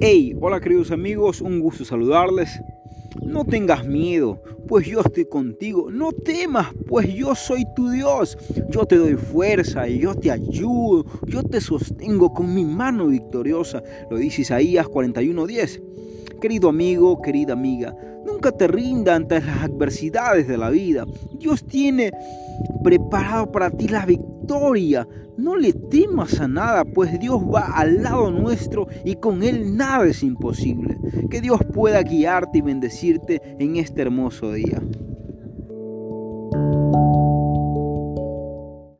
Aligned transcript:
Hey, 0.00 0.36
hola 0.40 0.60
queridos 0.60 0.90
amigos, 0.90 1.40
un 1.40 1.60
gusto 1.60 1.84
saludarles. 1.84 2.60
No 3.24 3.44
tengas 3.44 3.86
miedo, 3.86 4.42
pues 4.66 4.86
yo 4.86 5.00
estoy 5.00 5.26
contigo. 5.26 5.90
No 5.90 6.12
temas, 6.12 6.68
pues 6.88 7.12
yo 7.14 7.34
soy 7.34 7.64
tu 7.76 7.90
Dios. 7.90 8.36
Yo 8.70 8.84
te 8.84 8.96
doy 8.96 9.14
fuerza, 9.14 9.86
yo 9.86 10.14
te 10.14 10.30
ayudo, 10.30 11.04
yo 11.28 11.44
te 11.44 11.60
sostengo 11.60 12.32
con 12.32 12.52
mi 12.52 12.64
mano 12.64 13.06
victoriosa. 13.06 13.82
Lo 14.10 14.16
dice 14.16 14.42
Isaías 14.42 14.88
41:10. 14.88 15.80
Querido 16.40 16.68
amigo, 16.68 17.22
querida 17.22 17.52
amiga, 17.52 17.94
nunca 18.26 18.50
te 18.50 18.66
rinda 18.66 19.14
ante 19.14 19.40
las 19.40 19.62
adversidades 19.62 20.48
de 20.48 20.58
la 20.58 20.70
vida. 20.70 21.06
Dios 21.38 21.64
tiene 21.64 22.10
preparado 22.82 23.52
para 23.52 23.70
ti 23.70 23.86
la 23.86 24.04
victoria. 24.04 24.31
No 25.38 25.56
le 25.56 25.72
temas 25.72 26.38
a 26.40 26.46
nada, 26.46 26.84
pues 26.84 27.18
Dios 27.18 27.40
va 27.42 27.62
al 27.74 28.02
lado 28.02 28.30
nuestro 28.30 28.86
y 29.04 29.14
con 29.14 29.42
Él 29.42 29.76
nada 29.76 30.06
es 30.06 30.22
imposible. 30.22 30.98
Que 31.30 31.40
Dios 31.40 31.60
pueda 31.72 32.02
guiarte 32.02 32.58
y 32.58 32.60
bendecirte 32.60 33.40
en 33.58 33.76
este 33.76 34.02
hermoso 34.02 34.52
día. 34.52 34.82